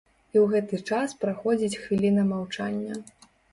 І 0.19 0.35
ў 0.39 0.45
гэты 0.53 0.79
час 0.91 1.13
праходзіць 1.25 1.79
хвіліна 1.83 2.25
маўчання. 2.33 3.01